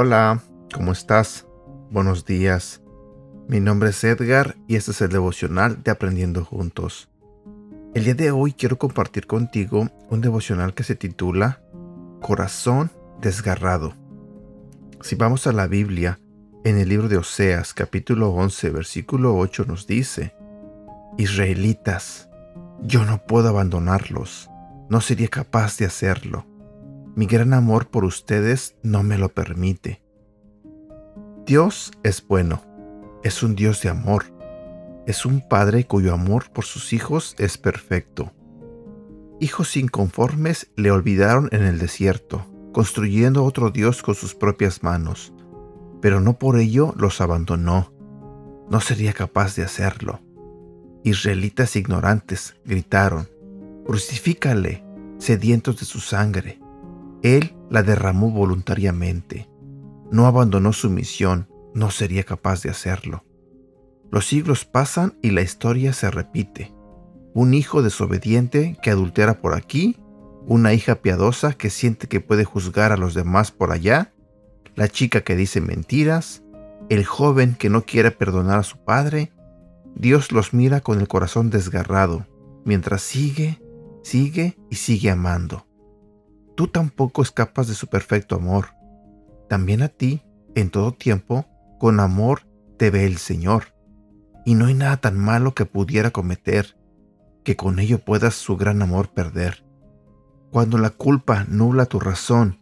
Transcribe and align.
Hola, 0.00 0.40
¿cómo 0.72 0.92
estás? 0.92 1.44
Buenos 1.90 2.24
días. 2.24 2.80
Mi 3.48 3.58
nombre 3.58 3.90
es 3.90 4.04
Edgar 4.04 4.54
y 4.68 4.76
este 4.76 4.92
es 4.92 5.00
el 5.00 5.08
devocional 5.08 5.82
de 5.82 5.90
Aprendiendo 5.90 6.44
Juntos. 6.44 7.08
El 7.94 8.04
día 8.04 8.14
de 8.14 8.30
hoy 8.30 8.52
quiero 8.52 8.78
compartir 8.78 9.26
contigo 9.26 9.88
un 10.08 10.20
devocional 10.20 10.74
que 10.74 10.84
se 10.84 10.94
titula 10.94 11.60
Corazón 12.20 12.92
desgarrado. 13.20 13.94
Si 15.00 15.14
vamos 15.14 15.46
a 15.46 15.52
la 15.52 15.68
Biblia, 15.68 16.18
en 16.64 16.76
el 16.76 16.88
libro 16.88 17.08
de 17.08 17.16
Oseas 17.18 17.72
capítulo 17.72 18.30
11 18.30 18.70
versículo 18.70 19.36
8 19.36 19.64
nos 19.64 19.86
dice, 19.86 20.34
Israelitas, 21.16 22.28
yo 22.82 23.04
no 23.04 23.24
puedo 23.24 23.48
abandonarlos, 23.48 24.50
no 24.90 25.00
sería 25.00 25.28
capaz 25.28 25.78
de 25.78 25.86
hacerlo. 25.86 26.46
Mi 27.14 27.26
gran 27.26 27.54
amor 27.54 27.86
por 27.88 28.04
ustedes 28.04 28.74
no 28.82 29.04
me 29.04 29.18
lo 29.18 29.28
permite. 29.28 30.02
Dios 31.46 31.92
es 32.02 32.26
bueno, 32.26 32.62
es 33.22 33.44
un 33.44 33.54
Dios 33.54 33.80
de 33.82 33.90
amor, 33.90 34.24
es 35.06 35.24
un 35.24 35.46
Padre 35.48 35.84
cuyo 35.84 36.12
amor 36.12 36.50
por 36.50 36.64
sus 36.64 36.92
hijos 36.92 37.36
es 37.38 37.56
perfecto. 37.56 38.32
Hijos 39.38 39.76
inconformes 39.76 40.72
le 40.74 40.90
olvidaron 40.90 41.48
en 41.52 41.62
el 41.62 41.78
desierto, 41.78 42.44
construyendo 42.72 43.44
otro 43.44 43.70
Dios 43.70 44.02
con 44.02 44.14
sus 44.14 44.34
propias 44.34 44.82
manos, 44.82 45.32
pero 46.00 46.20
no 46.20 46.38
por 46.38 46.58
ello 46.58 46.94
los 46.96 47.20
abandonó. 47.20 47.92
No 48.70 48.80
sería 48.80 49.12
capaz 49.12 49.56
de 49.56 49.64
hacerlo. 49.64 50.20
Israelitas 51.04 51.76
ignorantes 51.76 52.56
gritaron, 52.64 53.28
Crucifícale, 53.86 54.84
sedientos 55.18 55.80
de 55.80 55.86
su 55.86 56.00
sangre. 56.00 56.60
Él 57.22 57.56
la 57.70 57.82
derramó 57.82 58.30
voluntariamente. 58.30 59.48
No 60.10 60.26
abandonó 60.26 60.72
su 60.72 60.90
misión, 60.90 61.48
no 61.74 61.90
sería 61.90 62.24
capaz 62.24 62.62
de 62.62 62.70
hacerlo. 62.70 63.24
Los 64.10 64.26
siglos 64.26 64.64
pasan 64.64 65.18
y 65.22 65.30
la 65.30 65.42
historia 65.42 65.92
se 65.92 66.10
repite. 66.10 66.74
Un 67.34 67.54
hijo 67.54 67.82
desobediente 67.82 68.76
que 68.82 68.90
adultera 68.90 69.40
por 69.40 69.54
aquí, 69.54 69.96
una 70.48 70.72
hija 70.72 70.96
piadosa 70.96 71.52
que 71.52 71.70
siente 71.70 72.08
que 72.08 72.20
puede 72.20 72.44
juzgar 72.44 72.90
a 72.90 72.96
los 72.96 73.14
demás 73.14 73.52
por 73.52 73.70
allá, 73.70 74.12
la 74.74 74.88
chica 74.88 75.20
que 75.20 75.36
dice 75.36 75.60
mentiras, 75.60 76.42
el 76.88 77.04
joven 77.04 77.54
que 77.54 77.70
no 77.70 77.82
quiere 77.82 78.10
perdonar 78.10 78.58
a 78.58 78.64
su 78.64 78.78
padre. 78.78 79.32
Dios 79.94 80.32
los 80.32 80.52
mira 80.52 80.80
con 80.80 80.98
el 80.98 81.06
corazón 81.06 81.50
desgarrado, 81.50 82.26
mientras 82.64 83.02
sigue, 83.02 83.62
sigue 84.02 84.58
y 84.70 84.76
sigue 84.76 85.10
amando 85.10 85.68
tú 86.58 86.66
tampoco 86.66 87.22
escapas 87.22 87.68
de 87.68 87.74
su 87.74 87.86
perfecto 87.86 88.34
amor. 88.34 88.74
También 89.48 89.80
a 89.80 89.86
ti, 89.86 90.24
en 90.56 90.70
todo 90.70 90.90
tiempo, 90.90 91.46
con 91.78 92.00
amor 92.00 92.48
te 92.76 92.90
ve 92.90 93.06
el 93.06 93.18
Señor. 93.18 93.76
Y 94.44 94.56
no 94.56 94.66
hay 94.66 94.74
nada 94.74 94.96
tan 94.96 95.16
malo 95.16 95.54
que 95.54 95.66
pudiera 95.66 96.10
cometer, 96.10 96.76
que 97.44 97.54
con 97.54 97.78
ello 97.78 98.00
puedas 98.00 98.34
su 98.34 98.56
gran 98.56 98.82
amor 98.82 99.10
perder. 99.10 99.64
Cuando 100.50 100.78
la 100.78 100.90
culpa 100.90 101.44
nubla 101.48 101.86
tu 101.86 102.00
razón 102.00 102.58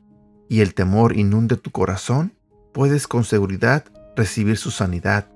y 0.49 0.61
el 0.61 0.75
temor 0.75 1.17
inunde 1.17 1.57
tu 1.57 1.71
corazón, 1.71 2.35
puedes 2.73 3.07
con 3.07 3.25
seguridad 3.25 3.85
recibir 4.17 4.57
su 4.57 4.71
sanidad. 4.71 5.29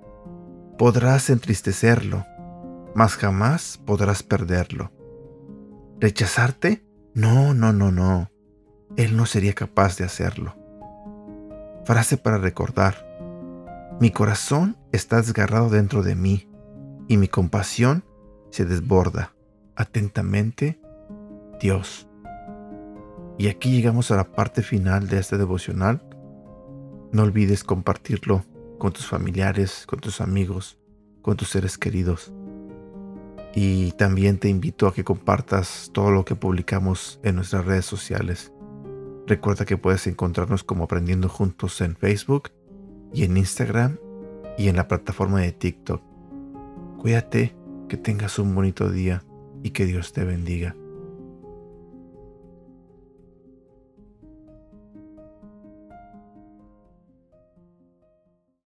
Podrás 0.79 1.31
entristecerlo, 1.31 2.25
mas 2.95 3.17
jamás 3.17 3.81
podrás 3.85 4.23
perderlo. 4.23 4.93
¿Rechazarte? 6.01 6.85
No, 7.15 7.55
no, 7.55 7.73
no, 7.73 7.93
no 7.93 8.31
él 8.97 9.17
no 9.17 9.27
sería 9.27 9.55
capaz 9.55 9.97
de 9.97 10.05
hacerlo. 10.05 10.57
Frase 11.85 12.17
para 12.17 12.39
recordar. 12.39 13.07
Mi 14.01 14.11
corazón 14.11 14.77
está 14.93 15.19
desgarrado 15.19 15.71
dentro 15.71 16.03
de 16.03 16.15
mí 16.15 16.49
y 17.09 17.17
mi 17.17 17.29
compasión 17.29 18.05
se 18.51 18.65
desborda. 18.65 19.35
Atentamente, 19.77 20.81
Dios. 21.61 22.09
Y 23.41 23.49
aquí 23.49 23.71
llegamos 23.71 24.11
a 24.11 24.17
la 24.17 24.33
parte 24.33 24.61
final 24.61 25.09
de 25.09 25.19
este 25.19 25.39
devocional. 25.39 26.03
No 27.11 27.23
olvides 27.23 27.65
compartirlo 27.65 28.45
con 28.79 28.93
tus 28.93 29.07
familiares, 29.07 29.87
con 29.87 29.99
tus 29.99 30.21
amigos, 30.21 30.79
con 31.23 31.39
tus 31.39 31.49
seres 31.49 31.79
queridos. 31.79 32.35
Y 33.55 33.93
también 33.93 34.37
te 34.37 34.51
invito 34.51 34.87
a 34.87 34.93
que 34.93 35.05
compartas 35.05 35.89
todo 35.95 36.11
lo 36.11 36.27
que 36.27 36.35
publicamos 36.35 37.19
en 37.23 37.37
nuestras 37.37 37.65
redes 37.65 37.87
sociales. 37.87 38.53
Recuerda 39.27 39.65
que 39.65 39.79
puedes 39.79 40.07
encontrarnos 40.07 40.63
como 40.63 40.85
Aprendiendo 40.85 41.31
Juntos 41.31 41.81
en 41.81 41.97
Facebook 41.97 42.51
y 43.15 43.25
en 43.25 43.39
Instagram 43.39 43.97
y 44.59 44.69
en 44.69 44.77
la 44.77 44.87
plataforma 44.87 45.41
de 45.41 45.53
TikTok. 45.53 46.03
Cuídate, 46.99 47.57
que 47.89 47.97
tengas 47.97 48.39
un 48.39 48.55
bonito 48.55 48.91
día 48.91 49.25
y 49.63 49.71
que 49.71 49.87
Dios 49.87 50.13
te 50.13 50.27
bendiga. 50.27 50.77